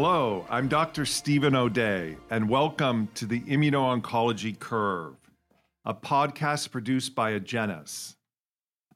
[0.00, 1.04] Hello, I'm Dr.
[1.04, 5.16] Steven O'Day, and welcome to the Immuno-Oncology Curve,
[5.84, 8.14] a podcast produced by Agenus.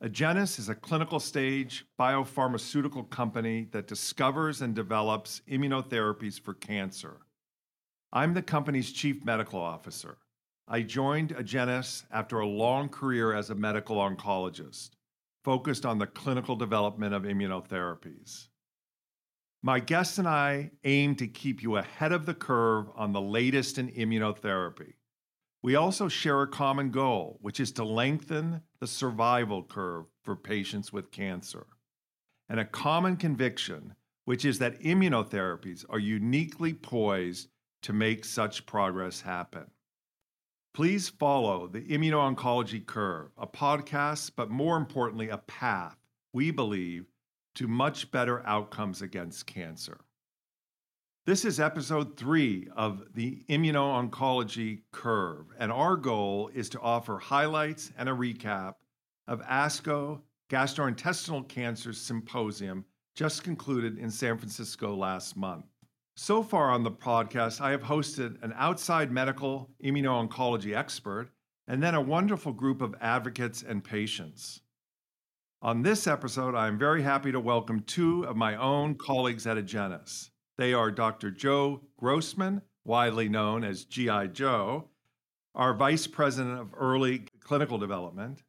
[0.00, 7.16] Agenus is a clinical stage biopharmaceutical company that discovers and develops immunotherapies for cancer.
[8.12, 10.18] I'm the company's chief medical officer.
[10.68, 14.90] I joined Agenus after a long career as a medical oncologist,
[15.42, 18.46] focused on the clinical development of immunotherapies.
[19.64, 23.78] My guests and I aim to keep you ahead of the curve on the latest
[23.78, 24.94] in immunotherapy.
[25.62, 30.92] We also share a common goal, which is to lengthen the survival curve for patients
[30.92, 31.68] with cancer,
[32.48, 33.94] and a common conviction,
[34.24, 37.48] which is that immunotherapies are uniquely poised
[37.82, 39.70] to make such progress happen.
[40.74, 45.98] Please follow the Immuno-Oncology Curve, a podcast, but more importantly, a path
[46.32, 47.11] we believe
[47.54, 50.00] to much better outcomes against cancer.
[51.24, 57.92] This is episode three of the Immuno-Oncology Curve, and our goal is to offer highlights
[57.96, 58.74] and a recap
[59.28, 65.66] of ASCO Gastrointestinal Cancers Symposium just concluded in San Francisco last month.
[66.16, 71.30] So far on the podcast, I have hosted an outside medical immuno-oncology expert
[71.68, 74.61] and then a wonderful group of advocates and patients.
[75.64, 79.56] On this episode, I am very happy to welcome two of my own colleagues at
[79.56, 80.30] Agenus.
[80.58, 81.30] They are Dr.
[81.30, 84.88] Joe Grossman, widely known as GI Joe,
[85.54, 88.42] our Vice President of Early Clinical Development,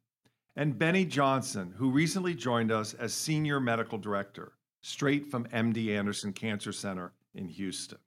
[0.56, 6.32] and Benny Johnson, who recently joined us as Senior Medical Director, straight from MD Anderson
[6.32, 7.98] Cancer Center in Houston.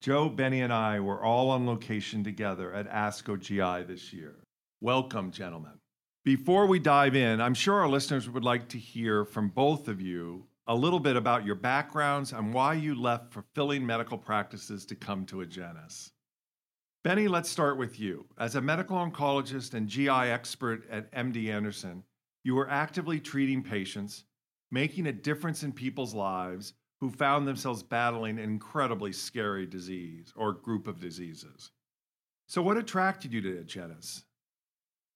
[0.00, 4.34] Joe, Benny, and I were all on location together at ASCO GI this year.
[4.80, 5.78] Welcome, gentlemen.
[6.24, 10.00] Before we dive in, I'm sure our listeners would like to hear from both of
[10.00, 14.94] you a little bit about your backgrounds and why you left fulfilling medical practices to
[14.94, 16.12] come to Agenus.
[17.02, 18.24] Benny, let's start with you.
[18.38, 22.04] As a medical oncologist and GI expert at MD Anderson,
[22.44, 24.22] you were actively treating patients,
[24.70, 30.52] making a difference in people's lives who found themselves battling an incredibly scary disease or
[30.52, 31.72] group of diseases.
[32.46, 34.22] So, what attracted you to Agenus?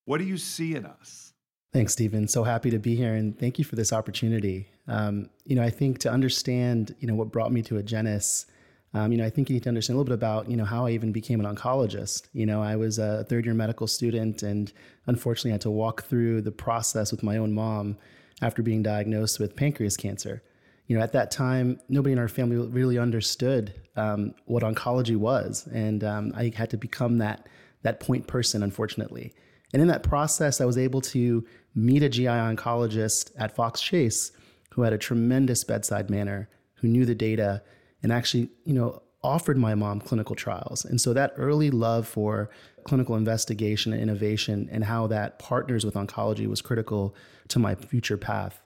[0.07, 1.33] What do you see in us?
[1.73, 2.29] Thanks, Steven.
[2.29, 4.69] So happy to be here, and thank you for this opportunity.
[4.87, 8.47] Um, you know, I think to understand, you know, what brought me to Agenus,
[8.95, 10.65] um, you know, I think you need to understand a little bit about, you know,
[10.65, 12.29] how I even became an oncologist.
[12.33, 14.73] You know, I was a third year medical student, and
[15.07, 17.99] unfortunately, had to walk through the process with my own mom
[18.41, 20.41] after being diagnosed with pancreas cancer.
[20.87, 25.67] You know, at that time, nobody in our family really understood um, what oncology was,
[25.75, 27.49] and um, I had to become that
[27.83, 29.35] that point person, unfortunately.
[29.73, 31.45] And in that process, I was able to
[31.75, 34.33] meet a GI oncologist at Fox Chase
[34.71, 37.63] who had a tremendous bedside manner, who knew the data,
[38.03, 40.85] and actually, you know, offered my mom clinical trials.
[40.85, 42.49] And so that early love for
[42.85, 47.15] clinical investigation and innovation and how that partners with oncology was critical
[47.49, 48.63] to my future path.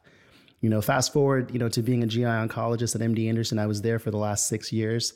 [0.61, 3.67] You know, fast forward, you know, to being a GI oncologist at MD Anderson, I
[3.67, 5.15] was there for the last six years.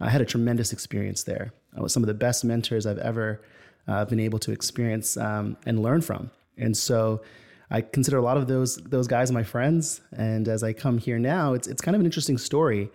[0.00, 1.52] I had a tremendous experience there.
[1.76, 3.42] I was some of the best mentors I've ever
[3.88, 6.30] uh, been able to experience um, and learn from.
[6.56, 7.22] And so
[7.70, 10.00] I consider a lot of those those guys my friends.
[10.16, 12.90] And as I come here now, it's it's kind of an interesting story.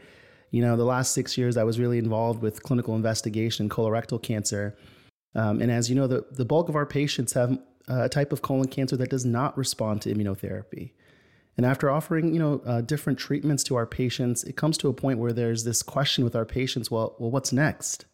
[0.51, 4.21] You know, the last six years I was really involved with clinical investigation in colorectal
[4.21, 4.77] cancer.
[5.35, 8.43] Um, and as you know, the, the bulk of our patients have a type of
[8.43, 10.91] colon cancer that does not respond to immunotherapy.
[11.57, 14.93] And after offering, you know, uh, different treatments to our patients, it comes to a
[14.93, 18.05] point where there's this question with our patients: Well, well, what's next?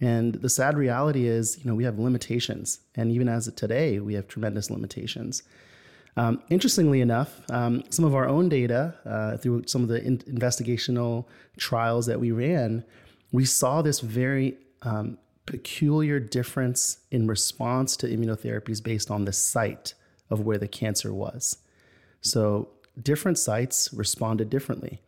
[0.00, 2.80] And the sad reality is, you know, we have limitations.
[2.94, 5.42] And even as of today, we have tremendous limitations.
[6.18, 10.18] Um, interestingly enough, um, some of our own data uh, through some of the in-
[10.18, 11.26] investigational
[11.58, 12.84] trials that we ran,
[13.32, 19.94] we saw this very um, peculiar difference in response to immunotherapies based on the site
[20.30, 21.58] of where the cancer was.
[22.20, 22.68] So
[23.00, 25.00] different sites responded differently.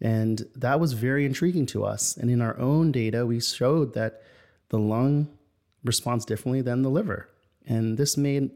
[0.00, 2.16] And that was very intriguing to us.
[2.16, 4.22] And in our own data, we showed that
[4.70, 5.28] the lung
[5.84, 7.28] responds differently than the liver.
[7.66, 8.50] And this made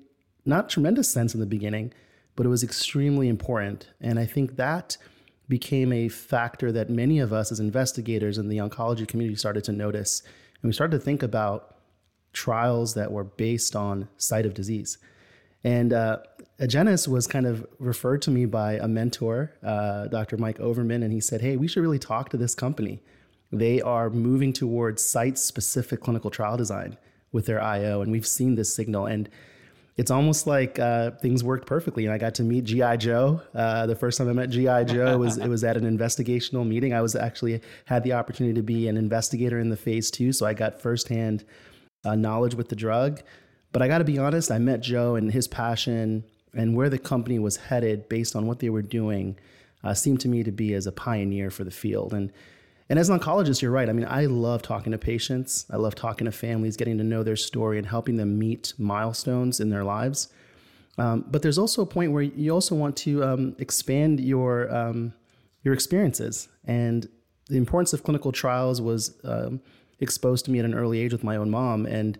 [0.44, 1.92] not tremendous sense in the beginning,
[2.36, 3.90] but it was extremely important.
[4.00, 4.96] And I think that
[5.48, 9.72] became a factor that many of us as investigators in the oncology community started to
[9.72, 10.22] notice.
[10.62, 11.76] And we started to think about
[12.32, 14.98] trials that were based on site of disease.
[15.62, 16.18] And uh,
[16.60, 20.36] Agenus was kind of referred to me by a mentor, uh, Dr.
[20.36, 23.02] Mike Overman, and he said, Hey, we should really talk to this company.
[23.50, 26.96] They are moving towards site specific clinical trial design
[27.32, 29.06] with their IO, and we've seen this signal.
[29.06, 29.28] And
[29.96, 32.04] it's almost like uh, things worked perfectly.
[32.04, 33.42] And I got to meet GI Joe.
[33.54, 36.92] Uh, the first time I met GI Joe was it was at an investigational meeting.
[36.94, 40.46] I was actually had the opportunity to be an investigator in the phase two, so
[40.46, 41.44] I got firsthand
[42.04, 43.22] uh, knowledge with the drug.
[43.72, 46.24] But I got to be honest, I met Joe and his passion
[46.54, 49.36] and where the company was headed based on what they were doing
[49.82, 52.12] uh, seemed to me to be as a pioneer for the field.
[52.12, 52.32] And
[52.90, 53.88] and as an oncologist, you're right.
[53.88, 55.64] I mean, I love talking to patients.
[55.70, 59.58] I love talking to families, getting to know their story, and helping them meet milestones
[59.58, 60.28] in their lives.
[60.98, 65.14] Um, but there's also a point where you also want to um, expand your um,
[65.62, 67.08] your experiences, and
[67.48, 69.60] the importance of clinical trials was um,
[70.00, 72.18] exposed to me at an early age with my own mom, and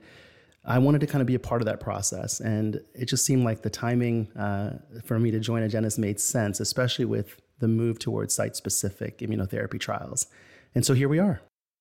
[0.67, 2.41] I wanted to kind of be a part of that process.
[2.41, 6.61] And it just seemed like the timing uh, for me to join Agenus made sense,
[6.61, 10.27] especially with the move towards site specific immunotherapy trials.
[10.75, 11.41] And so here we are.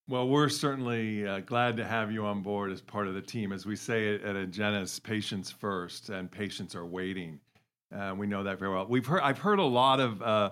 [0.09, 3.53] Well, we're certainly uh, glad to have you on board as part of the team.
[3.53, 7.39] As we say at Agenus, patients first, and patients are waiting.
[7.95, 8.85] Uh, we know that very well.
[8.89, 10.49] We've heard, I've heard a lot of uh,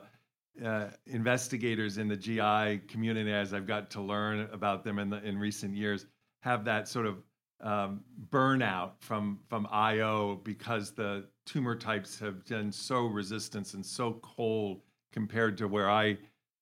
[0.63, 5.21] uh investigators in the GI community, as I've got to learn about them in, the,
[5.21, 6.05] in recent years,
[6.41, 7.17] have that sort of
[7.61, 14.13] um, burnout from from IO because the tumor types have been so resistant and so
[14.21, 14.81] cold
[15.11, 16.17] compared to where I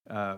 [0.10, 0.38] uh,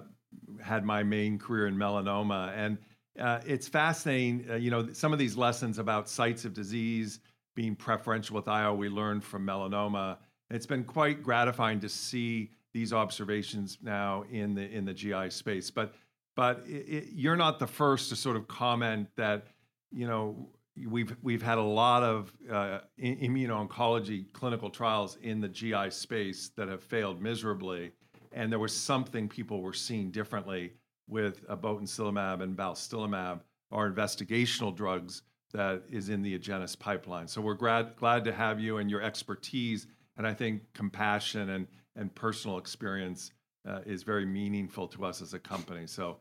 [0.62, 2.54] had my main career in melanoma.
[2.56, 2.78] And
[3.19, 7.19] uh, it's fascinating, uh, you know, some of these lessons about sites of disease
[7.56, 10.18] being preferential with IO we learned from melanoma.
[10.50, 15.69] It's been quite gratifying to see these observations now in the in the GI space.
[15.69, 15.94] But
[16.36, 19.48] but it, it, you're not the first to sort of comment that
[19.91, 20.49] you know
[20.88, 26.67] we've we've had a lot of uh, immuno-oncology clinical trials in the GI space that
[26.67, 27.91] have failed miserably
[28.31, 30.73] and there was something people were seeing differently
[31.07, 33.41] with botensilimab and balstilimab,
[33.71, 35.23] our investigational drugs
[35.53, 37.27] that is in the Agenus pipeline.
[37.27, 41.67] So we're glad, glad to have you and your expertise, and I think compassion and,
[41.97, 43.31] and personal experience
[43.67, 45.85] uh, is very meaningful to us as a company.
[45.88, 46.17] So,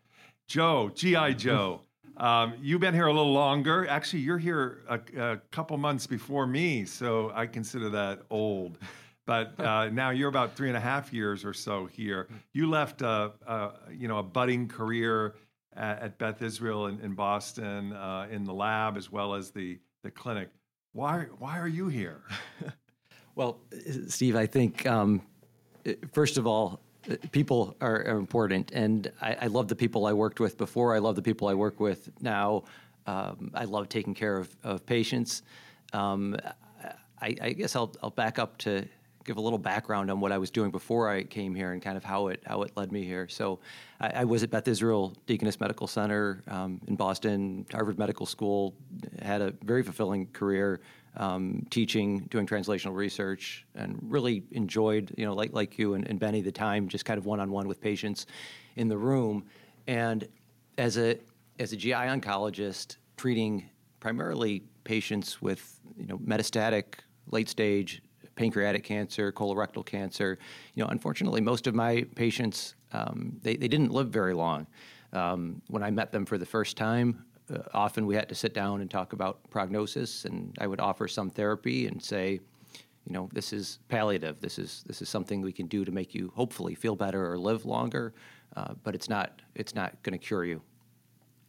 [0.48, 1.82] Joe, GI Joe,
[2.16, 3.86] um, you've been here a little longer.
[3.88, 8.78] Actually, you're here a, a couple months before me, so I consider that old
[9.30, 12.26] but uh, now you're about three and a half years or so here.
[12.52, 15.36] You left a, a you know a budding career
[15.76, 19.78] at, at Beth Israel in, in Boston uh, in the lab as well as the
[20.02, 20.50] the clinic.
[20.92, 22.22] Why why are you here?
[23.36, 23.60] well,
[24.08, 25.22] Steve, I think um,
[26.12, 26.80] first of all,
[27.32, 30.94] people are, are important, and I, I, love the people I worked with before.
[30.94, 32.64] I love the people I work with now.
[33.06, 35.42] Um, I love taking care of, of patients.
[35.92, 36.36] Um,
[37.20, 38.86] I, I, guess I'll, I'll back up to
[39.24, 41.96] give a little background on what I was doing before I came here and kind
[41.96, 43.28] of how it how it led me here.
[43.28, 43.58] So,
[44.00, 48.74] I, I was at Beth Israel Deaconess Medical Center um, in Boston, Harvard Medical School.
[49.22, 50.80] Had a very fulfilling career
[51.16, 56.18] um, teaching, doing translational research, and really enjoyed you know like like you and, and
[56.18, 58.26] Benny the time just kind of one on one with patients
[58.76, 59.44] in the room.
[59.86, 60.26] And
[60.78, 61.18] as a
[61.58, 63.68] as a GI oncologist treating
[63.98, 66.84] primarily patients with you know metastatic
[67.30, 68.02] late stage
[68.36, 70.38] pancreatic cancer, colorectal cancer.
[70.74, 74.66] You know, unfortunately, most of my patients um, they, they didn't live very long.
[75.12, 78.54] Um, when I met them for the first time, uh, often we had to sit
[78.54, 82.40] down and talk about prognosis, and I would offer some therapy and say,
[83.06, 84.40] you know, this is palliative.
[84.40, 87.38] This is this is something we can do to make you hopefully feel better or
[87.38, 88.12] live longer,
[88.56, 90.60] uh, but it's not it's not going to cure you.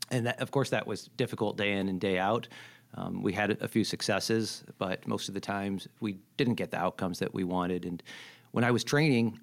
[0.10, 2.48] And that, of course, that was difficult day in and day out.
[2.96, 6.78] Um, we had a few successes, but most of the times we didn't get the
[6.78, 7.86] outcomes that we wanted.
[7.86, 8.04] And
[8.52, 9.40] when I was training,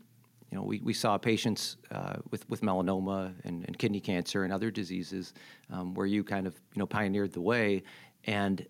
[0.50, 4.52] you know, we, we saw patients uh, with, with melanoma and, and, kidney cancer and
[4.52, 5.34] other diseases
[5.70, 7.82] um, where you kind of, you know, pioneered the way.
[8.24, 8.66] And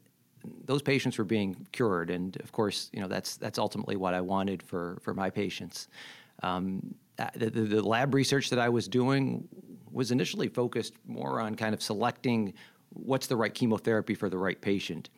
[0.65, 2.11] those patients were being cured.
[2.11, 5.89] And of course, you know, that's, that's ultimately what I wanted for, for my patients.
[6.43, 9.49] Um, the, the, the lab research that I was doing
[9.91, 12.55] was initially focused more on kind of selecting
[12.91, 15.11] what's the right chemotherapy for the right patient.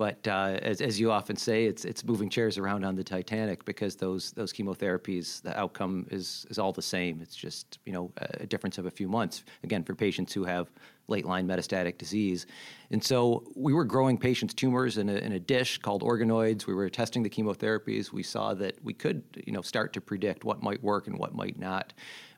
[0.00, 3.66] But uh, as, as you often say, it's it's moving chairs around on the Titanic
[3.66, 7.20] because those those chemotherapies, the outcome is is all the same.
[7.20, 9.44] It's just you know a difference of a few months.
[9.62, 10.70] Again, for patients who have
[11.08, 12.46] late line metastatic disease,
[12.90, 16.66] and so we were growing patients' tumors in a, in a dish called organoids.
[16.66, 18.10] We were testing the chemotherapies.
[18.10, 21.34] We saw that we could you know start to predict what might work and what
[21.34, 21.92] might not.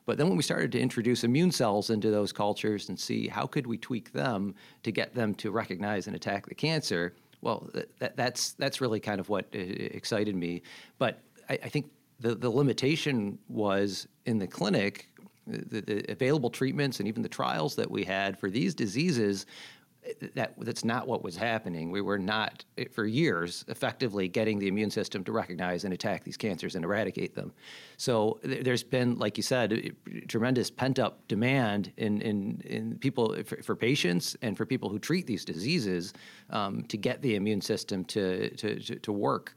[0.05, 3.47] But then when we started to introduce immune cells into those cultures and see how
[3.47, 4.53] could we tweak them
[4.83, 7.69] to get them to recognize and attack the cancer, well,
[7.99, 10.61] that, that's that's really kind of what uh, excited me.
[10.97, 15.09] But I, I think the the limitation was in the clinic,
[15.45, 19.45] the, the available treatments and even the trials that we had for these diseases
[20.35, 21.91] that that's not what was happening.
[21.91, 26.37] We were not for years effectively getting the immune system to recognize and attack these
[26.37, 27.53] cancers and eradicate them.
[27.97, 29.95] So there's been, like you said,
[30.27, 34.99] tremendous pent up demand in in, in people for, for, patients and for people who
[34.99, 36.13] treat these diseases
[36.49, 39.55] um, to get the immune system to to to, to work.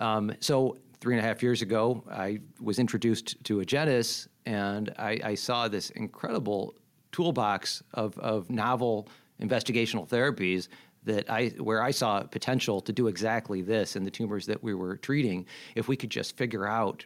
[0.00, 5.20] Um, so three and a half years ago, I was introduced to Agenus, and I,
[5.24, 6.74] I saw this incredible
[7.12, 9.08] toolbox of, of novel
[9.42, 10.68] investigational therapies
[11.04, 14.74] that I where I saw potential to do exactly this in the tumors that we
[14.74, 15.46] were treating.
[15.74, 17.04] If we could just figure out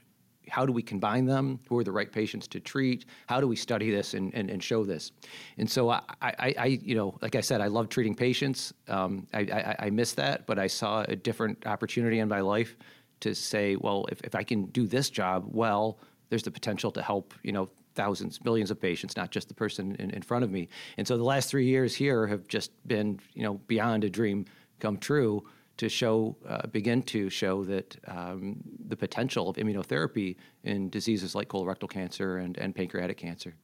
[0.49, 3.57] how do we combine them who are the right patients to treat how do we
[3.57, 5.11] study this and, and, and show this?
[5.59, 8.73] And so I, I, I, you know like i said i love treating patients.
[8.88, 12.76] Um, I, I, I miss that but i saw a different opportunity in my life
[13.21, 17.02] to say well if, if i can do this job well there's the potential to
[17.02, 20.50] help you know thousands, millions of patients, not just the person in, in front of
[20.50, 20.69] me.
[20.99, 24.45] And so the last three years here have just been, you know, beyond a dream
[24.79, 25.45] come true
[25.79, 28.57] to show, uh, begin to show that um,
[28.88, 33.55] the potential of immunotherapy in diseases like colorectal cancer and, and pancreatic cancer.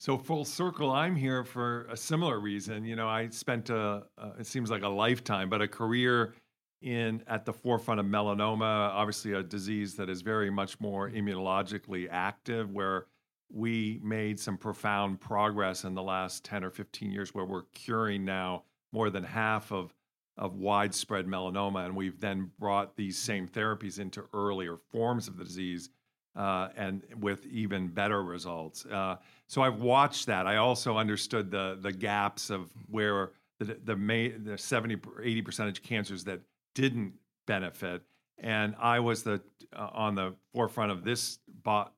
[0.00, 2.84] So full circle, I'm here for a similar reason.
[2.84, 6.34] You know, I spent a, a, it seems like a lifetime, but a career
[6.80, 12.08] in at the forefront of melanoma, obviously a disease that is very much more immunologically
[12.10, 13.06] active, where
[13.52, 18.24] we made some profound progress in the last 10 or 15 years where we're curing
[18.24, 19.94] now more than half of,
[20.38, 21.84] of widespread melanoma.
[21.84, 25.90] And we've then brought these same therapies into earlier forms of the disease
[26.34, 28.86] uh, and with even better results.
[28.86, 29.16] Uh,
[29.48, 30.46] so I've watched that.
[30.46, 35.82] I also understood the, the gaps of where the, the, May, the 70, 80 percentage
[35.82, 36.40] cancers that
[36.74, 37.12] didn't
[37.46, 38.02] benefit.
[38.38, 39.42] And I was the
[39.74, 41.92] uh, on the forefront of this bot,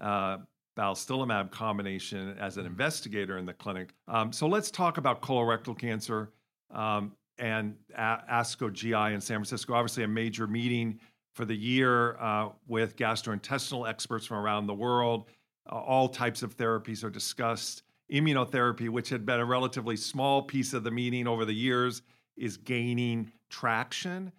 [0.00, 0.38] uh,
[0.76, 3.94] balstilimab combination as an investigator in the clinic.
[4.08, 6.30] Um, so let's talk about colorectal cancer
[6.70, 9.74] um, and a- ASCO GI in San Francisco.
[9.74, 10.98] Obviously, a major meeting
[11.34, 15.26] for the year uh, with gastrointestinal experts from around the world.
[15.70, 17.82] Uh, all types of therapies are discussed.
[18.12, 22.02] Immunotherapy, which had been a relatively small piece of the meeting over the years,
[22.36, 24.30] is gaining traction.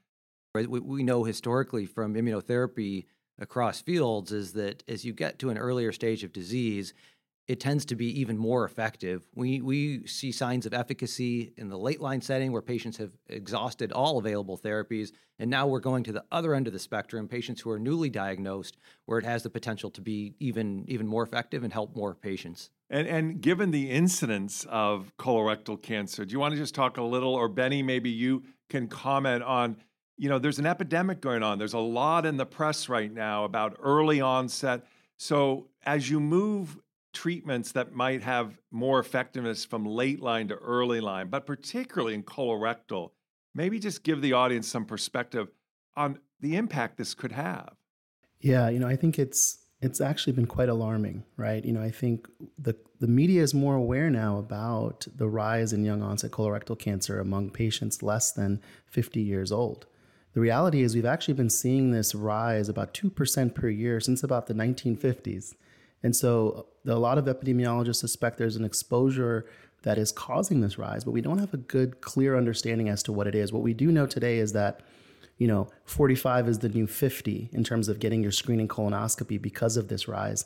[0.54, 3.06] We know historically from immunotherapy
[3.40, 6.94] across fields is that as you get to an earlier stage of disease,
[7.48, 9.28] it tends to be even more effective.
[9.36, 13.92] We, we see signs of efficacy in the late line setting where patients have exhausted
[13.92, 15.12] all available therapies.
[15.38, 18.10] And now we're going to the other end of the spectrum, patients who are newly
[18.10, 22.16] diagnosed, where it has the potential to be even, even more effective and help more
[22.16, 22.72] patients.
[22.90, 27.04] And, and given the incidence of colorectal cancer, do you want to just talk a
[27.04, 29.78] little, or Benny, maybe you can comment on
[30.18, 31.58] you know, there's an epidemic going on.
[31.58, 34.86] There's a lot in the press right now about early onset.
[35.18, 36.78] So as you move
[37.14, 42.24] treatments that might have more effectiveness from late line to early line, but particularly in
[42.24, 43.12] colorectal,
[43.54, 45.50] maybe just give the audience some perspective
[45.96, 47.74] on the impact this could have.
[48.40, 51.64] Yeah, you know, I think it's it's actually been quite alarming, right?
[51.64, 55.84] You know, I think the the media is more aware now about the rise in
[55.84, 59.86] young onset colorectal cancer among patients less than 50 years old.
[60.36, 64.48] The reality is, we've actually been seeing this rise about 2% per year since about
[64.48, 65.56] the 1950s.
[66.04, 69.46] And so, a lot of epidemiologists suspect there's an exposure
[69.84, 73.14] that is causing this rise, but we don't have a good, clear understanding as to
[73.14, 73.54] what it is.
[73.54, 74.82] What we do know today is that,
[75.38, 79.78] you know, 45 is the new 50 in terms of getting your screening colonoscopy because
[79.78, 80.44] of this rise.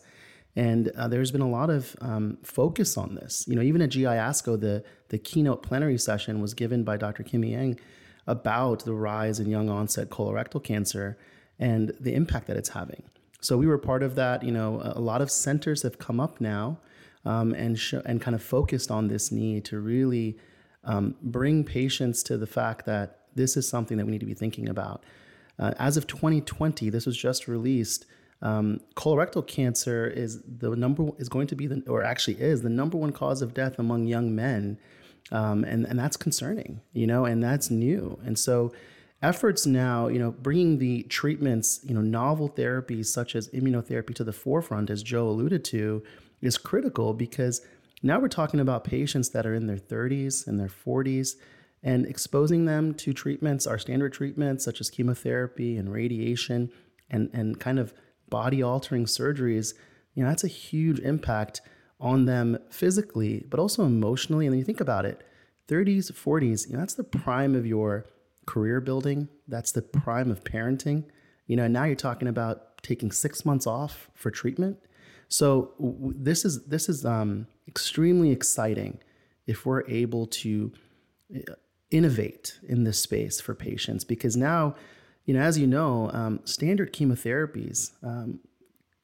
[0.55, 3.45] And uh, there's been a lot of um, focus on this.
[3.47, 7.23] You know, even at GI ASCO, the, the keynote plenary session was given by Dr.
[7.23, 7.79] Kimmie Ng
[8.27, 11.17] about the rise in young onset colorectal cancer
[11.59, 13.03] and the impact that it's having.
[13.41, 14.43] So we were part of that.
[14.43, 16.79] You know, a lot of centers have come up now
[17.25, 20.37] um, and sh- and kind of focused on this need to really
[20.83, 24.33] um, bring patients to the fact that this is something that we need to be
[24.33, 25.03] thinking about.
[25.57, 28.05] Uh, as of 2020, this was just released.
[28.41, 32.69] Um, colorectal cancer is the number is going to be the or actually is the
[32.69, 34.79] number one cause of death among young men
[35.31, 38.19] um, and and that's concerning, you know, and that's new.
[38.25, 38.71] And so,
[39.21, 44.23] efforts now, you know, bringing the treatments, you know, novel therapies such as immunotherapy to
[44.23, 46.03] the forefront, as Joe alluded to,
[46.41, 47.61] is critical because
[48.01, 51.35] now we're talking about patients that are in their 30s and their 40s
[51.83, 56.71] and exposing them to treatments, our standard treatments such as chemotherapy and radiation
[57.09, 57.93] and, and kind of
[58.29, 59.73] body altering surgeries,
[60.13, 61.61] you know, that's a huge impact
[61.99, 64.45] on them physically, but also emotionally.
[64.45, 65.23] And then you think about it
[65.67, 68.05] 30s, 40s, you know, that's the prime of your
[68.45, 71.05] career building, that's the prime of parenting.
[71.47, 74.77] You know, and now you're talking about taking six months off for treatment.
[75.27, 78.99] So w- this is this is um, extremely exciting
[79.47, 80.71] if we're able to
[81.35, 81.53] uh,
[81.91, 84.75] innovate in this space for patients because now
[85.25, 88.39] you know as you know um, standard chemotherapies um,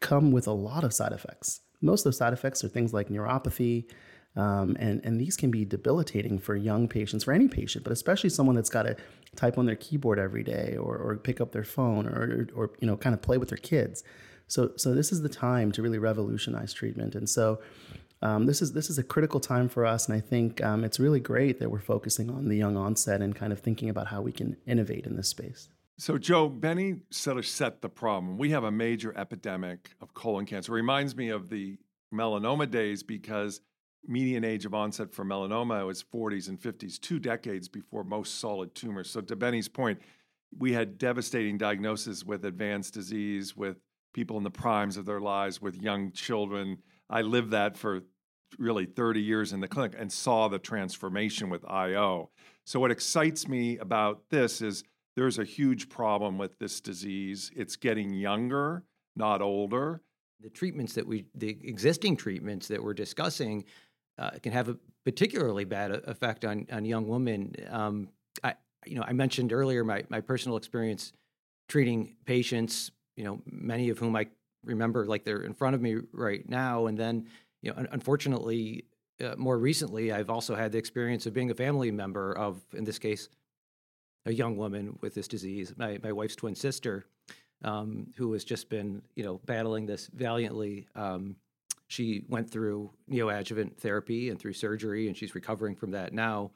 [0.01, 3.09] come with a lot of side effects most of those side effects are things like
[3.09, 3.85] neuropathy
[4.35, 8.29] um, and, and these can be debilitating for young patients, for any patient, but especially
[8.29, 8.97] someone that's got to
[9.35, 12.71] type on their keyboard every day or, or pick up their phone or, or, or,
[12.79, 14.03] you know, kind of play with their kids.
[14.47, 17.15] So, so this is the time to really revolutionize treatment.
[17.15, 17.59] And so
[18.21, 20.99] um, this is this is a critical time for us, and I think um, it's
[20.99, 24.21] really great that we're focusing on the young onset and kind of thinking about how
[24.21, 25.67] we can innovate in this space.
[25.97, 28.37] So, Joe, Benny sort of set the problem.
[28.37, 30.73] We have a major epidemic of colon cancer.
[30.73, 31.77] It reminds me of the
[32.13, 33.61] melanoma days because
[34.05, 38.75] median age of onset for melanoma was 40s and 50s, two decades before most solid
[38.75, 39.09] tumors.
[39.09, 40.01] So, to Benny's point,
[40.57, 43.77] we had devastating diagnoses with advanced disease, with
[44.13, 46.79] people in the primes of their lives, with young children.
[47.09, 48.01] I lived that for
[48.59, 52.31] really 30 years in the clinic and saw the transformation with IO.
[52.65, 54.83] So, what excites me about this is
[55.15, 57.51] there's a huge problem with this disease.
[57.55, 58.83] It's getting younger,
[59.15, 60.01] not older.
[60.41, 63.65] The treatments that we, the existing treatments that we're discussing,
[64.17, 67.53] uh, can have a particularly bad effect on on young women.
[67.69, 68.09] Um,
[68.43, 68.55] I
[68.85, 71.13] you know I mentioned earlier my my personal experience
[71.67, 72.91] treating patients.
[73.15, 74.27] You know, many of whom I
[74.63, 77.27] remember like they're in front of me right now, and then
[77.61, 78.85] you know, un- unfortunately,
[79.23, 82.83] uh, more recently, I've also had the experience of being a family member of, in
[82.83, 83.29] this case,
[84.25, 87.05] a young woman with this disease, my my wife's twin sister,
[87.63, 90.87] um, who has just been you know battling this valiantly.
[90.95, 91.35] Um,
[91.87, 96.51] she went through neoadjuvant therapy and through surgery, and she's recovering from that now.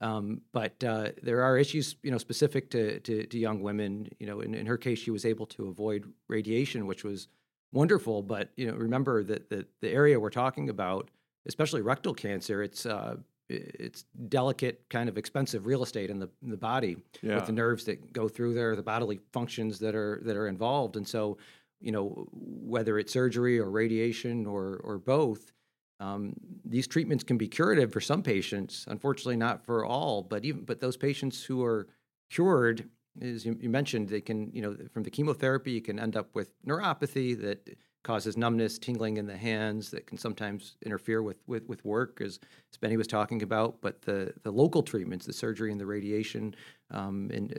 [0.00, 4.08] Um, but uh, there are issues, you know, specific to, to, to young women.
[4.18, 7.28] You know, in, in her case, she was able to avoid radiation, which was
[7.72, 8.22] wonderful.
[8.22, 11.10] But you know, remember that the, the area we're talking about,
[11.46, 13.16] especially rectal cancer, it's uh,
[13.50, 17.34] it's delicate, kind of expensive real estate in the in the body yeah.
[17.34, 20.96] with the nerves that go through there, the bodily functions that are that are involved,
[20.96, 21.36] and so
[21.80, 25.52] you know, whether it's surgery or radiation or or both,
[25.98, 28.84] um, these treatments can be curative for some patients.
[28.88, 30.22] Unfortunately, not for all.
[30.22, 31.88] But even but those patients who are
[32.30, 32.88] cured,
[33.20, 36.34] as you, you mentioned, they can you know from the chemotherapy you can end up
[36.34, 37.68] with neuropathy that
[38.02, 42.38] causes numbness, tingling in the hands that can sometimes interfere with with, with work, as
[42.80, 43.80] Benny was talking about.
[43.80, 46.54] But the the local treatments, the surgery and the radiation,
[46.90, 47.50] um, in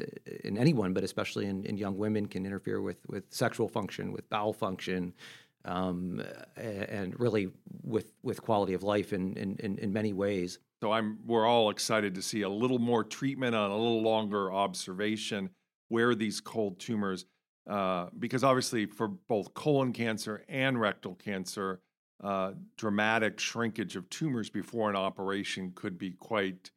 [0.43, 4.29] in anyone, but especially in, in young women, can interfere with with sexual function, with
[4.29, 5.13] bowel function.
[5.63, 6.23] Um,
[6.57, 7.51] and really
[7.83, 10.57] with with quality of life in, in, in many ways.
[10.81, 14.51] So I'm we're all excited to see a little more treatment on a little longer
[14.51, 15.51] observation
[15.89, 17.25] where these cold tumors
[17.69, 21.81] uh, because obviously for both colon cancer and rectal cancer,
[22.23, 26.71] uh, dramatic shrinkage of tumors before an operation could be quite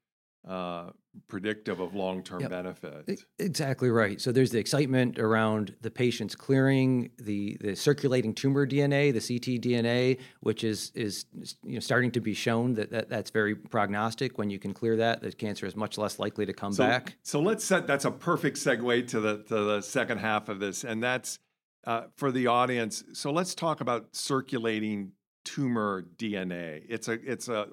[0.46, 0.90] uh,
[1.28, 2.50] predictive of long-term yep.
[2.50, 3.22] benefit.
[3.38, 4.20] Exactly right.
[4.20, 10.18] So there's the excitement around the patients clearing the the circulating tumor DNA, the ctDNA,
[10.40, 11.26] which is is
[11.62, 14.38] you know starting to be shown that, that that's very prognostic.
[14.38, 17.16] When you can clear that, the cancer is much less likely to come so, back.
[17.22, 17.86] So let's set.
[17.86, 21.38] That's a perfect segue to the to the second half of this, and that's
[21.86, 23.04] uh, for the audience.
[23.12, 25.12] So let's talk about circulating
[25.44, 26.82] tumor DNA.
[26.88, 27.68] It's a it's a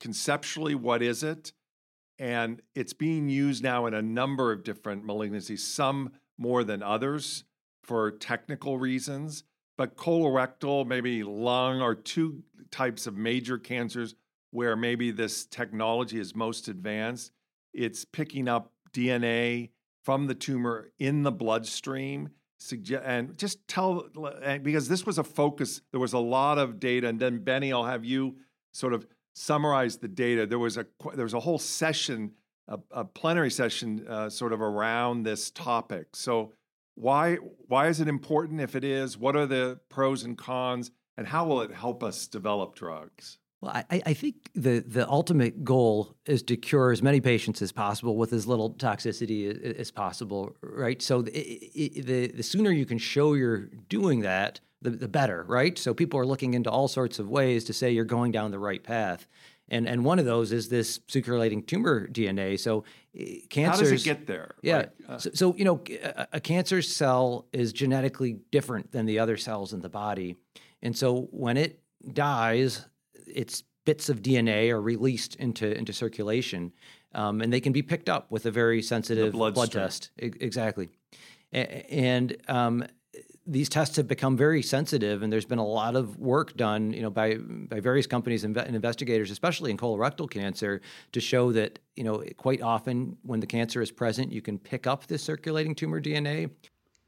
[0.00, 1.52] conceptually what is it?
[2.22, 7.42] And it's being used now in a number of different malignancies, some more than others
[7.82, 9.42] for technical reasons.
[9.76, 14.14] But colorectal, maybe lung, are two types of major cancers
[14.52, 17.32] where maybe this technology is most advanced.
[17.74, 19.70] It's picking up DNA
[20.04, 22.30] from the tumor in the bloodstream.
[23.04, 24.06] And just tell,
[24.62, 27.08] because this was a focus, there was a lot of data.
[27.08, 28.36] And then, Benny, I'll have you
[28.72, 30.46] sort of summarize the data.
[30.46, 32.32] There was a there was a whole session,
[32.68, 36.08] a, a plenary session, uh, sort of around this topic.
[36.14, 36.52] So
[36.94, 37.36] why
[37.68, 38.60] why is it important?
[38.60, 42.26] If it is, what are the pros and cons, and how will it help us
[42.26, 43.38] develop drugs?
[43.62, 47.70] Well, I, I think the, the ultimate goal is to cure as many patients as
[47.70, 51.00] possible with as little toxicity as, possible, right?
[51.00, 51.30] So the,
[52.04, 55.78] the, the sooner you can show you're doing that, the, the better, right?
[55.78, 58.58] So people are looking into all sorts of ways to say you're going down the
[58.58, 59.26] right path.
[59.68, 62.58] And, and one of those is this circulating tumor DNA.
[62.58, 62.84] So
[63.48, 63.84] cancer.
[63.84, 64.56] How does it get there?
[64.62, 64.76] Yeah.
[64.76, 69.18] Like, uh, so, so, you know, a, a cancer cell is genetically different than the
[69.18, 70.36] other cells in the body.
[70.82, 71.80] And so when it
[72.12, 72.84] dies,
[73.26, 76.72] its bits of DNA are released into, into circulation.
[77.14, 80.10] Um, and they can be picked up with a very sensitive blood test.
[80.18, 80.88] exactly.
[81.52, 82.84] And um,
[83.46, 87.02] these tests have become very sensitive, and there's been a lot of work done, you
[87.02, 90.80] know, by by various companies and, investigators, especially in colorectal cancer,
[91.12, 94.86] to show that you know quite often when the cancer is present, you can pick
[94.86, 96.50] up this circulating tumor DNA.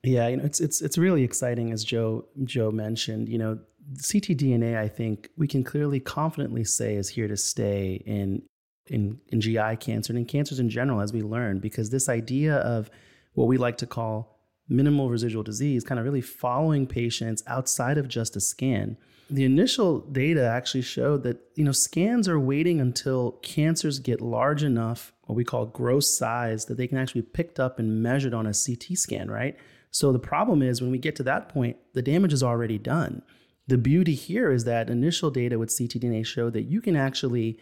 [0.03, 3.29] Yeah, you know, it's it's it's really exciting, as Joe Joe mentioned.
[3.29, 3.59] You know,
[3.95, 8.43] ctDNA, I think we can clearly confidently say is here to stay in
[8.89, 12.57] in in GI cancer and in cancers in general, as we learn, because this idea
[12.57, 12.91] of
[13.35, 14.34] what we like to call
[14.69, 18.97] minimal residual disease, kind of really following patients outside of just a scan.
[19.31, 24.63] The initial data actually showed that you know scans are waiting until cancers get large
[24.63, 28.35] enough, what we call gross size, that they can actually be picked up and measured
[28.35, 29.57] on a CT scan, right?
[29.91, 33.23] So the problem is when we get to that point, the damage is already done.
[33.67, 37.59] The beauty here is that initial data with ctDNA show that you can actually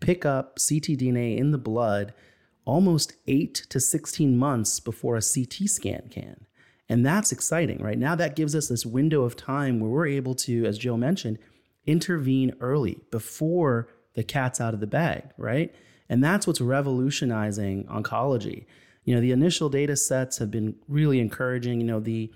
[0.00, 2.14] pick up ctDNA in the blood
[2.64, 6.46] almost 8 to 16 months before a CT scan can.
[6.88, 7.98] And that's exciting, right?
[7.98, 11.38] Now that gives us this window of time where we're able to, as Jill mentioned,
[11.86, 15.74] intervene early before the cat's out of the bag, right?
[16.08, 18.66] And that's what's revolutionizing oncology.
[19.04, 21.80] You know, the initial data sets have been really encouraging.
[21.80, 22.30] You know, the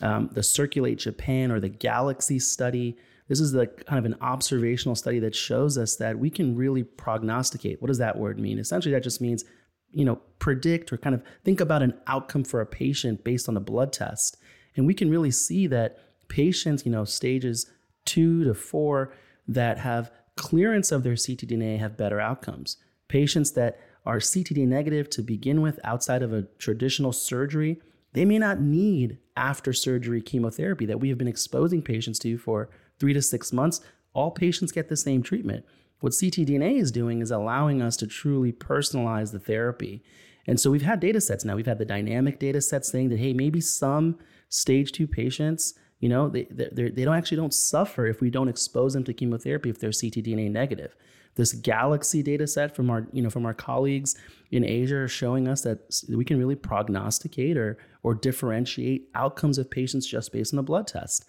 [0.00, 2.96] um, the Circulate Japan or the Galaxy study.
[3.28, 6.82] This is the kind of an observational study that shows us that we can really
[6.82, 7.80] prognosticate.
[7.80, 8.58] What does that word mean?
[8.58, 9.44] Essentially, that just means
[9.92, 13.56] you know, predict or kind of think about an outcome for a patient based on
[13.56, 14.36] a blood test.
[14.76, 15.98] And we can really see that
[16.28, 17.70] patients, you know, stages
[18.04, 19.12] two to four
[19.46, 22.76] that have clearance of their ctDNA have better outcomes.
[23.08, 27.80] Patients that are ctDNA negative to begin with outside of a traditional surgery,
[28.12, 32.70] they may not need after surgery chemotherapy that we have been exposing patients to for
[32.98, 33.80] three to six months.
[34.12, 35.64] All patients get the same treatment.
[36.00, 40.02] What ctDNA is doing is allowing us to truly personalize the therapy.
[40.46, 41.56] And so we've had data sets now.
[41.56, 46.08] We've had the dynamic data sets saying that, hey, maybe some stage two patients, you
[46.08, 49.78] know, they, they, don't actually don't suffer if we don't expose them to chemotherapy if
[49.78, 50.96] they're ctDNA negative.
[51.34, 54.16] This Galaxy data set from our, you know, from our colleagues
[54.50, 59.70] in Asia are showing us that we can really prognosticate or, or differentiate outcomes of
[59.70, 61.26] patients just based on a blood test.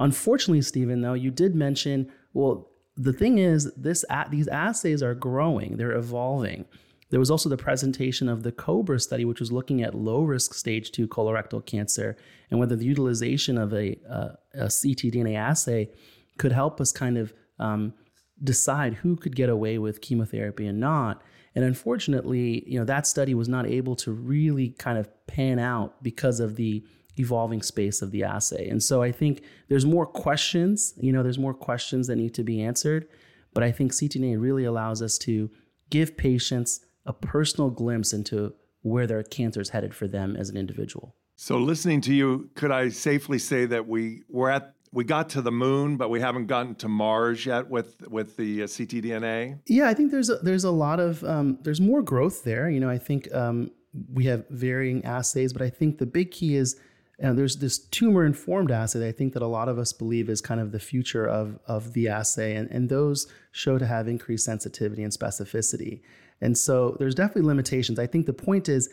[0.00, 5.76] Unfortunately, Steven, though, you did mention, well, the thing is, this these assays are growing,
[5.76, 6.64] they're evolving.
[7.10, 10.54] There was also the presentation of the COBRA study, which was looking at low risk
[10.54, 12.16] stage two colorectal cancer
[12.50, 15.90] and whether the utilization of a, a, a ctDNA assay
[16.38, 17.94] could help us kind of um,
[18.42, 21.22] decide who could get away with chemotherapy and not.
[21.54, 26.02] And unfortunately, you know, that study was not able to really kind of pan out
[26.02, 26.84] because of the
[27.16, 28.68] evolving space of the assay.
[28.68, 32.42] And so I think there's more questions, you know, there's more questions that need to
[32.42, 33.08] be answered.
[33.52, 35.50] But I think ctDNA really allows us to
[35.90, 40.56] give patients a personal glimpse into where their cancer is headed for them as an
[40.56, 41.14] individual.
[41.36, 45.42] So listening to you, could I safely say that we we're at we got to
[45.42, 49.58] the moon, but we haven't gotten to Mars yet with with the uh, ctDNA?
[49.66, 52.70] Yeah, I think there's a, there's a lot of um, there's more growth there.
[52.70, 53.70] You know, I think um,
[54.12, 56.78] we have varying assays, but I think the big key is
[57.18, 60.28] and there's this tumor informed assay that I think that a lot of us believe
[60.28, 62.56] is kind of the future of, of the assay.
[62.56, 66.00] And, and those show to have increased sensitivity and specificity.
[66.40, 67.98] And so there's definitely limitations.
[67.98, 68.90] I think the point is,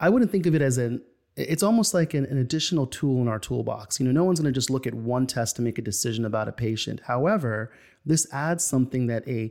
[0.00, 1.02] I wouldn't think of it as an,
[1.34, 3.98] it's almost like an, an additional tool in our toolbox.
[3.98, 6.26] You know, no one's going to just look at one test to make a decision
[6.26, 7.00] about a patient.
[7.06, 7.72] However,
[8.04, 9.50] this adds something that a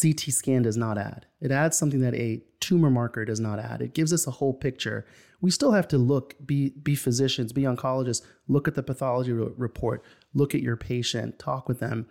[0.00, 1.26] CT scan does not add.
[1.40, 3.82] It adds something that a tumor marker does not add.
[3.82, 5.04] It gives us a whole picture.
[5.40, 10.02] We still have to look, be, be physicians, be oncologists, look at the pathology report,
[10.32, 12.06] look at your patient, talk with them.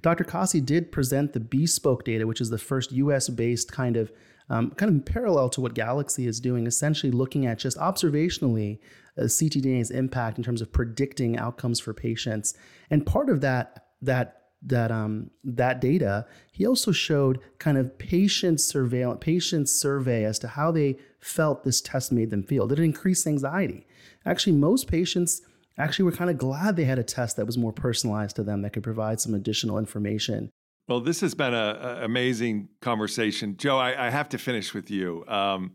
[0.00, 0.24] Dr.
[0.24, 4.12] Kasi did present the bespoke data, which is the first US based kind of
[4.48, 8.78] um, kind of parallel to what Galaxy is doing, essentially looking at just observationally
[9.18, 12.54] uh, ctDNA's impact in terms of predicting outcomes for patients.
[12.88, 18.60] And part of that that that um, that data, he also showed kind of patient
[18.60, 22.66] surveillance, patient survey as to how they felt this test made them feel.
[22.66, 23.86] Did it increase anxiety?
[24.24, 25.40] Actually, most patients
[25.78, 28.62] actually were kind of glad they had a test that was more personalized to them
[28.62, 30.50] that could provide some additional information.
[30.88, 33.78] Well, this has been an amazing conversation, Joe.
[33.78, 35.24] I, I, have to finish with you.
[35.26, 35.74] Um,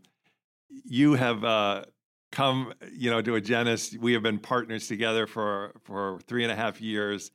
[0.84, 1.84] you have uh,
[2.30, 3.96] come, you know, to a Agenus.
[3.96, 7.30] We have been partners together for for three and a half years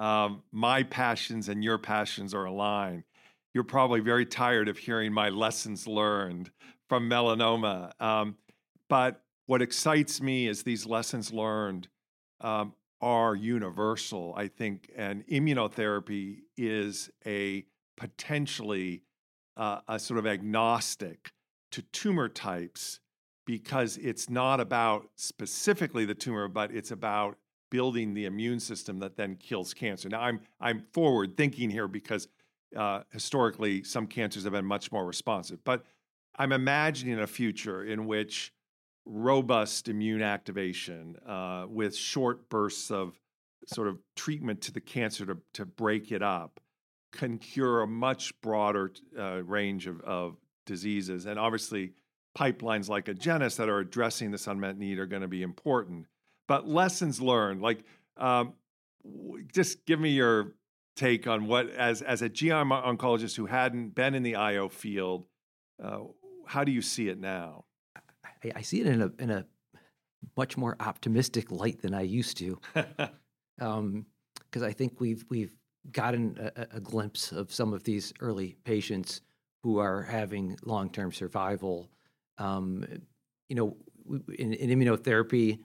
[0.00, 3.04] um, my passions and your passions are aligned.
[3.52, 6.50] You're probably very tired of hearing my lessons learned
[6.88, 7.92] from melanoma.
[8.00, 8.36] Um,
[8.88, 11.88] but what excites me is these lessons learned
[12.40, 19.02] um, are universal, I think, and immunotherapy is a potentially
[19.56, 21.32] uh, a sort of agnostic
[21.72, 23.00] to tumor types
[23.46, 27.36] because it's not about specifically the tumor, but it's about
[27.70, 30.08] building the immune system that then kills cancer.
[30.08, 32.28] Now, I'm I'm forward thinking here because
[32.76, 35.84] uh, historically some cancers have been much more responsive, but
[36.36, 38.52] I'm imagining a future in which
[39.04, 43.18] robust immune activation uh, with short bursts of
[43.66, 46.60] sort of treatment to the cancer to, to break it up
[47.12, 51.26] can cure a much broader uh, range of, of diseases.
[51.26, 51.92] And obviously,
[52.38, 56.06] pipelines like Agenus that are addressing this unmet need are going to be important.
[56.50, 57.84] But lessons learned, like
[58.16, 58.54] um,
[59.54, 60.56] just give me your
[60.96, 65.26] take on what, as as a GI oncologist who hadn't been in the IO field,
[65.80, 66.00] uh,
[66.46, 67.66] how do you see it now?
[68.24, 69.46] I, I, see it in a in a
[70.36, 73.10] much more optimistic light than I used to, because
[73.60, 74.04] um,
[74.60, 75.54] I think we've we've
[75.92, 79.20] gotten a, a glimpse of some of these early patients
[79.62, 81.92] who are having long term survival.
[82.38, 82.84] Um,
[83.48, 83.76] you know,
[84.36, 85.60] in, in, immunotherapy,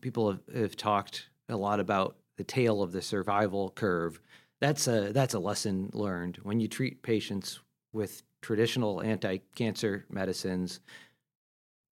[0.00, 4.20] people have, have, talked a lot about the tail of the survival curve.
[4.60, 7.60] That's a that's a lesson learned when you treat patients
[7.92, 10.80] with traditional anti-cancer medicines,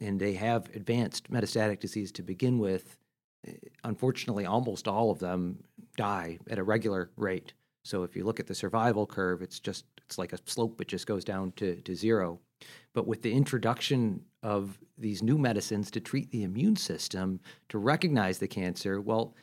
[0.00, 2.96] and they have advanced metastatic disease to begin with.
[3.46, 3.52] Eh,
[3.84, 5.62] unfortunately, almost all of them
[5.96, 7.52] die at a regular rate.
[7.84, 10.88] So if you look at the survival curve, it's just it's like a slope; it
[10.88, 12.40] just goes down to to zero.
[12.94, 18.38] But with the introduction of these new medicines to treat the immune system to recognize
[18.38, 19.34] the cancer, well,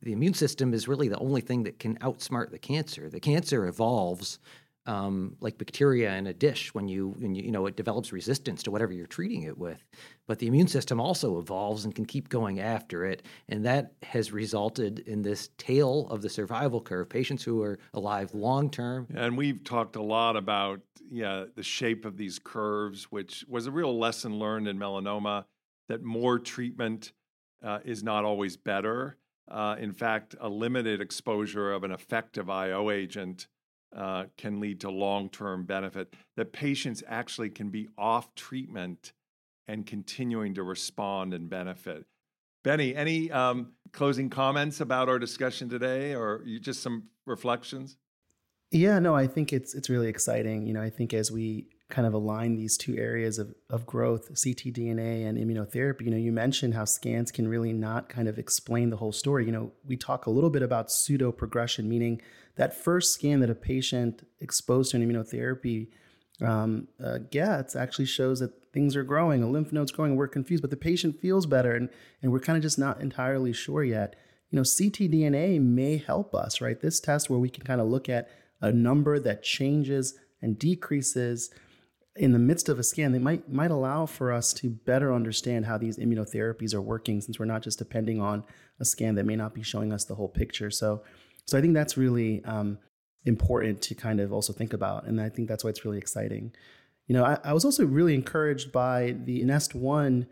[0.00, 3.10] the immune system is really the only thing that can outsmart the cancer.
[3.10, 4.38] The cancer evolves
[4.86, 8.62] um, like bacteria in a dish when you, when you, you know, it develops resistance
[8.62, 9.84] to whatever you're treating it with.
[10.26, 13.22] But the immune system also evolves and can keep going after it.
[13.48, 18.34] And that has resulted in this tail of the survival curve, patients who are alive
[18.34, 19.06] long term.
[19.14, 23.70] And we've talked a lot about, yeah, the shape of these curves, which was a
[23.70, 25.44] real lesson learned in melanoma
[25.88, 27.12] that more treatment
[27.62, 29.16] uh, is not always better.
[29.48, 33.46] Uh, in fact, a limited exposure of an effective IO agent
[33.94, 39.12] uh, can lead to long term benefit, that patients actually can be off treatment
[39.68, 42.04] and continuing to respond and benefit.
[42.64, 47.96] Benny, any um, closing comments about our discussion today, or just some reflections?
[48.72, 50.66] Yeah, no, I think it's it's really exciting.
[50.66, 54.32] You know, I think as we kind of align these two areas of, of growth,
[54.34, 58.90] ctDNA and immunotherapy, you know, you mentioned how scans can really not kind of explain
[58.90, 59.46] the whole story.
[59.46, 62.20] You know, we talk a little bit about pseudo progression, meaning
[62.56, 65.88] that first scan that a patient exposed to an immunotherapy
[66.42, 70.62] um, uh, gets actually shows that things are growing, a lymph node's growing, we're confused,
[70.62, 71.88] but the patient feels better, and,
[72.20, 74.16] and we're kind of just not entirely sure yet.
[74.50, 76.80] You know, ctDNA may help us, right?
[76.80, 78.28] This test where we can kind of look at
[78.60, 81.50] a number that changes and decreases
[82.16, 85.66] in the midst of a scan, they might might allow for us to better understand
[85.66, 88.44] how these immunotherapies are working, since we're not just depending on
[88.80, 90.70] a scan that may not be showing us the whole picture.
[90.70, 91.02] So
[91.46, 92.78] so I think that's really um,
[93.24, 95.06] important to kind of also think about.
[95.06, 96.52] And I think that's why it's really exciting.
[97.06, 100.26] You know, I, I was also really encouraged by the Nest One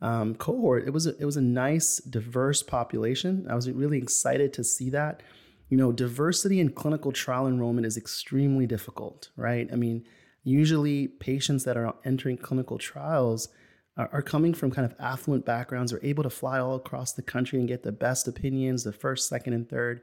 [0.00, 0.86] um, cohort.
[0.86, 3.46] It was a, it was a nice, diverse population.
[3.50, 5.22] I was really excited to see that.
[5.68, 9.68] You know, diversity in clinical trial enrollment is extremely difficult, right?
[9.72, 10.04] I mean,
[10.42, 13.48] usually patients that are entering clinical trials
[13.96, 17.58] are, coming from kind of affluent backgrounds, are able to fly all across the country
[17.58, 20.00] and get the best opinions, the first, second, and third.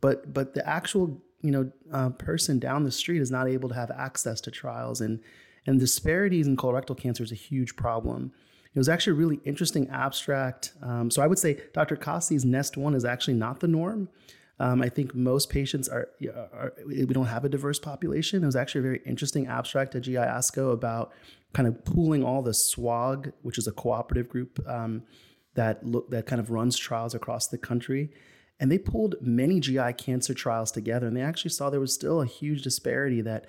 [0.00, 3.74] But but the actual you know uh, person down the street is not able to
[3.74, 5.00] have access to trials.
[5.00, 5.20] And
[5.66, 8.32] and disparities in colorectal cancer is a huge problem.
[8.74, 12.76] It was actually a really interesting abstract um, so i would say dr Kasi's nest
[12.76, 14.08] one is actually not the norm
[14.60, 16.08] um, i think most patients are,
[16.52, 20.02] are, we don't have a diverse population it was actually a very interesting abstract at
[20.02, 21.12] gi asco about
[21.52, 25.02] kind of pooling all the SWOG which is a cooperative group um,
[25.54, 28.10] that look that kind of runs trials across the country
[28.60, 32.20] and they pulled many GI cancer trials together, and they actually saw there was still
[32.20, 33.46] a huge disparity that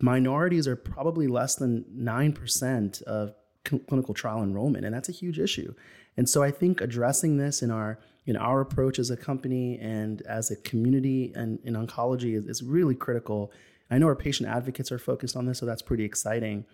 [0.00, 5.74] minorities are probably less than 9% of clinical trial enrollment, and that's a huge issue.
[6.16, 10.22] And so I think addressing this in our in our approach as a company and
[10.22, 13.52] as a community and in oncology is, is really critical.
[13.90, 16.64] I know our patient advocates are focused on this, so that's pretty exciting.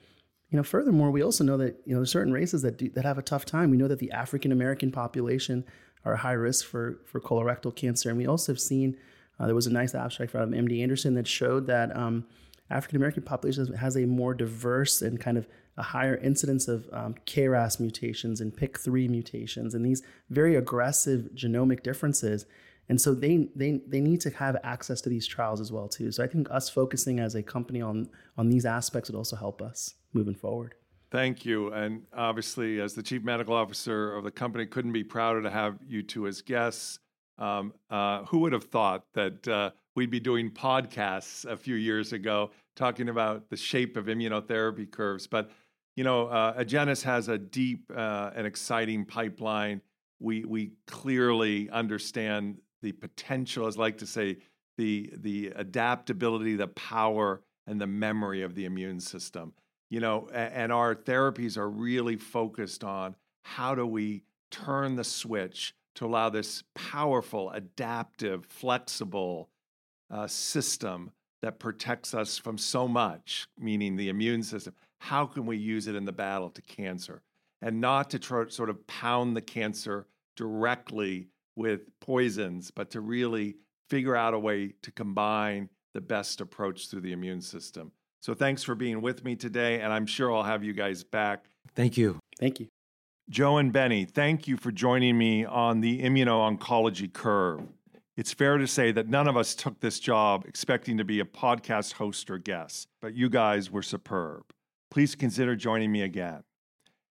[0.51, 3.05] You know, furthermore, we also know that you know there's certain races that do, that
[3.05, 3.71] have a tough time.
[3.71, 5.65] We know that the African American population
[6.05, 8.09] are high risk for, for colorectal cancer.
[8.09, 8.97] And we also have seen
[9.39, 12.27] uh, there was a nice abstract from MD Anderson that showed that um,
[12.71, 17.15] African American population has a more diverse and kind of a higher incidence of um,
[17.27, 22.47] KRAS mutations and PIK3 mutations and these very aggressive genomic differences.
[22.89, 26.11] And so they, they, they need to have access to these trials as well too.
[26.13, 29.63] So I think us focusing as a company on, on these aspects would also help
[29.63, 30.75] us moving forward.
[31.11, 31.73] Thank you.
[31.73, 35.79] And obviously, as the chief medical officer of the company, couldn't be prouder to have
[35.87, 37.01] you two as guests.
[37.39, 42.15] Um, uh, who would have thought that uh, we'd be doing podcasts a few years
[42.15, 45.27] ago talking about the shape of immunotherapy curves?
[45.27, 45.51] But
[45.95, 49.83] you know, uh, Agenus has a deep uh, and exciting pipeline.
[50.19, 54.39] We we clearly understand the potential, as I like to say,
[54.79, 59.53] the the adaptability, the power, and the memory of the immune system.
[59.91, 65.75] You know, and our therapies are really focused on how do we turn the switch
[65.97, 69.50] to allow this powerful, adaptive, flexible
[70.11, 74.75] uh, system that protects us from so much, meaning the immune system.
[74.99, 77.23] How can we use it in the battle to cancer?
[77.63, 83.57] And not to try, sort of pound the cancer directly with poisons, but to really
[83.89, 87.93] figure out a way to combine the best approach through the immune system.
[88.23, 91.47] So thanks for being with me today, and I'm sure I'll have you guys back.
[91.75, 92.19] Thank you.
[92.39, 92.69] Thank you.
[93.29, 97.63] Joe and Benny, thank you for joining me on the immuno-oncology curve.
[98.21, 101.25] It's fair to say that none of us took this job expecting to be a
[101.25, 104.43] podcast host or guest, but you guys were superb.
[104.91, 106.43] Please consider joining me again.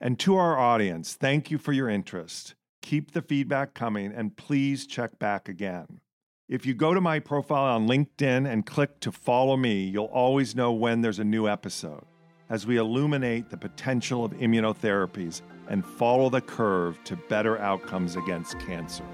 [0.01, 2.55] And to our audience, thank you for your interest.
[2.81, 5.99] Keep the feedback coming and please check back again.
[6.49, 10.55] If you go to my profile on LinkedIn and click to follow me, you'll always
[10.55, 12.05] know when there's a new episode
[12.49, 18.57] as we illuminate the potential of immunotherapies and follow the curve to better outcomes against
[18.57, 19.05] cancer.